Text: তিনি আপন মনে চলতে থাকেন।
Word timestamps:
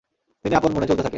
তিনি 0.45 0.53
আপন 0.55 0.71
মনে 0.73 0.87
চলতে 0.87 1.03
থাকেন। 1.03 1.09